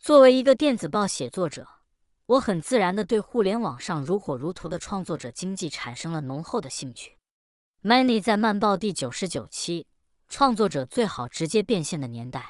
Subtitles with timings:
[0.00, 1.68] 作为一个电子报写作者，
[2.24, 7.18] 我很自然的对互联网上如火如荼的创作者经济产生了浓厚的兴趣。
[7.82, 9.82] Many 在慢报第九十九期
[10.30, 12.40] 《创作者最好直接变现的年代》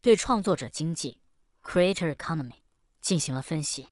[0.00, 1.18] 对创作者经济
[1.64, 2.60] （Creator Economy）
[3.00, 3.88] 进行了分析。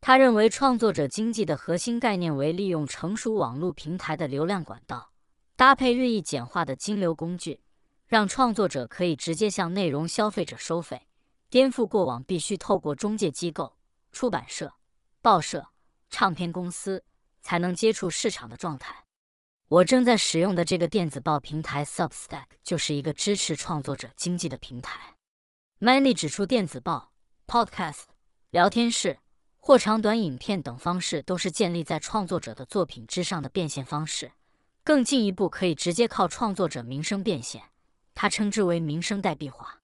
[0.00, 5.12] 他认为，创作者经济的核心概念为利用成熟网络平台的流量管道，
[5.54, 7.60] 搭配日益简化的金流工具，
[8.08, 11.06] 让创作者可以直接向内容消费者收费，
[11.50, 13.76] 颠覆过往必须透过中介机构、
[14.12, 14.72] 出版社、
[15.20, 15.66] 报社、
[16.08, 17.04] 唱片公司
[17.42, 19.04] 才能接触市场的状态。
[19.68, 25.16] 我正在使用的这个电子报平台 Substack 就是一个支持创作者经济的平台。
[25.80, 27.12] Many 指出，电子报、
[27.46, 28.04] Podcast、
[28.50, 29.18] 聊天室。
[29.62, 34.32] 或长短影片等方式都是建立在创作者的作品之上的变现方式，
[34.82, 37.64] 更进一步可以直接靠创作者名声变现，
[38.14, 39.80] 他称之为名声代币化。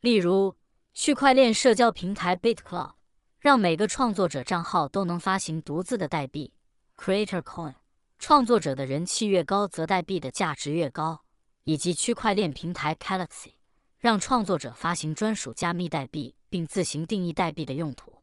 [0.00, 0.54] 例如，
[0.94, 2.92] 区块链社交平台 BitCloud
[3.38, 6.52] 让每个创作者账号都能发行独自的代币
[6.96, 7.74] Creator Coin，
[8.18, 11.20] 创作者的人气越高，则代币的价值越高；
[11.64, 13.52] 以及区块链平台 Galaxy
[13.98, 18.22] 让创作者发行专属加密代币，并自行定义代币的用途。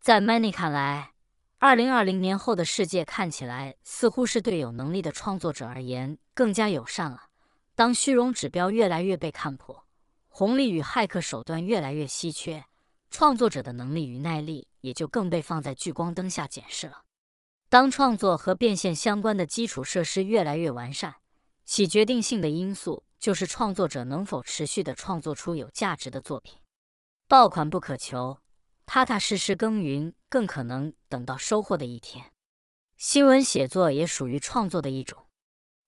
[0.00, 1.12] 在 Many 看来，
[1.58, 7.22] 二零二零年后的世界看起来似乎是对有能力的创作者而言更加友善了。
[7.74, 9.86] 当虚荣指标越来越被看破，
[10.34, 12.64] 红利与骇客手段越来越稀缺，
[13.10, 17.02] 创作者的能力与耐力也就更被放在聚光灯下检视了。
[17.68, 21.16] 当创作和变现相关的基础设施越来越完善，
[21.66, 26.58] 起决定性的因素就是创作者能否持续的创作出有价值的作品。
[27.28, 28.38] 爆款不可求。
[28.86, 32.32] 踏踏实实耕耘，更可能等到收获的一天。
[32.96, 35.26] 新闻写作也属于创作的一种。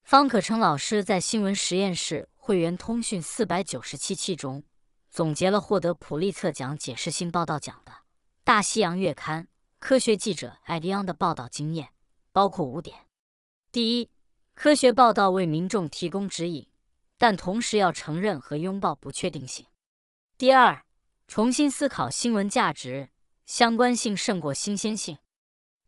[0.05, 4.63] 方可成老师在新闻实验室会员通讯四百九十七期中，
[5.11, 7.93] 总结了获得普利策奖解释性报道奖的
[8.45, 9.45] 《大西洋月刊》
[9.79, 11.95] 科学记者艾迪昂的报道经验，
[12.33, 13.07] 包括五点：
[13.73, 14.11] 第一，
[14.53, 16.69] 科学报道为民众提供指引，
[17.17, 19.65] 但同时要承认和拥抱不确定性；
[20.37, 20.85] 第二，
[21.27, 23.09] 重新思考新闻价值，
[23.47, 25.17] 相关性胜过新鲜性。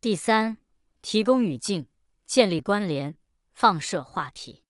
[0.00, 0.56] 第三，
[1.02, 1.86] 提供语境，
[2.24, 3.18] 建立关联，
[3.52, 4.62] 放射话题。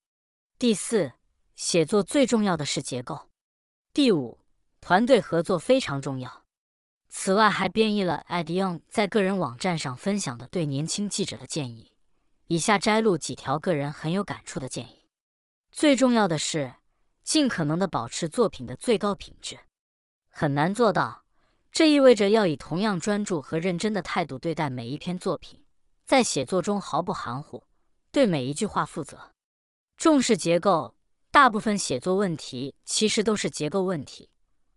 [0.59, 1.13] 第四，
[1.57, 3.31] 写作最重要的是结构。
[3.95, 4.39] 第五，
[4.83, 6.45] 团队合作非常重要。
[7.09, 11.93] 此外，还编译了艾迪昂在个人网站上分享的对年轻记者的建议。
[12.49, 15.09] 以下摘录几条个人很有感触的建议：
[15.73, 16.75] 最重要的是，
[17.25, 19.59] 尽可能的保持作品的最高品质。
[20.29, 21.25] 很难做到，
[21.73, 25.65] 这意味着要以同样专注和认真的态度对待每一篇作品，
[26.05, 27.65] 在写作中毫不含糊，
[28.13, 29.31] 对每一句话负责。
[29.97, 30.95] 重视结构，
[31.37, 34.31] 大部分写作问题其实都是结构问题，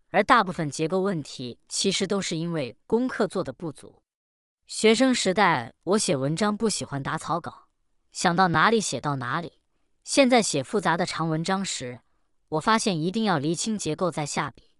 [0.09, 4.03] 而大部分结构问题其实都是因为功课做的不足。
[4.67, 7.69] 学生时代，我写文章不喜欢打草稿，
[8.11, 9.61] 想到哪里写到哪里。
[10.03, 12.01] 现在写复杂的长文章时，
[12.49, 14.71] 我发现一定要厘清结构再下笔。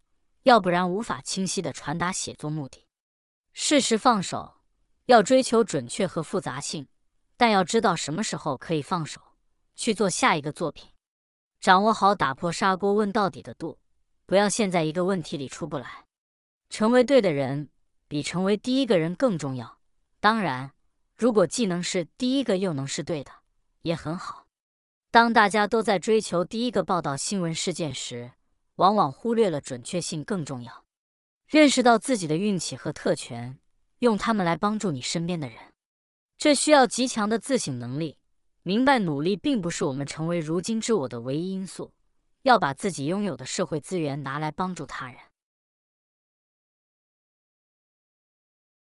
[0.43, 2.85] 要不然无法清晰地传达写作目的。
[3.53, 4.55] 适时放手，
[5.05, 6.89] 要追求准确和复杂性，
[7.37, 9.21] 但要知道什么时候可以放手
[9.77, 10.89] 去做下一个作品。
[11.69, 13.77] 掌握好打破砂锅问到底的度，
[14.25, 16.03] 不要陷在一个问题里出不来。
[16.71, 17.69] 成为对的人
[18.07, 19.77] 比成为第一个人更重要。
[20.19, 20.71] 当然，
[21.15, 23.29] 如果既能是第一个又能是对的，
[23.83, 24.47] 也很好。
[25.11, 28.31] 当大家都在追求第一个报道新闻事件时，
[28.77, 30.85] 往往忽略了准确性更重要。
[31.45, 33.59] 认识到自己的运气和特权，
[33.99, 35.59] 用它们来帮助你身边的人，
[36.35, 38.17] 这需要极强的自省能力。
[38.69, 41.91] 明白努力并不是我们成为如今之我的唯一因素，
[42.43, 45.17] 要把自己拥有的社会资源拿来帮助他人。